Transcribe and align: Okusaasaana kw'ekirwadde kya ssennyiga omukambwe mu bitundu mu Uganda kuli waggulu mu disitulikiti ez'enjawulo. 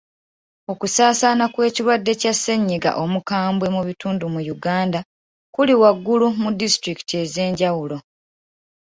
Okusaasaana 0.71 1.45
kw'ekirwadde 1.53 2.13
kya 2.21 2.33
ssennyiga 2.35 2.91
omukambwe 3.03 3.67
mu 3.75 3.81
bitundu 3.87 4.25
mu 4.33 4.41
Uganda 4.55 4.99
kuli 5.53 5.73
waggulu 5.81 6.27
mu 6.41 6.49
disitulikiti 6.59 7.13
ez'enjawulo. 7.23 7.97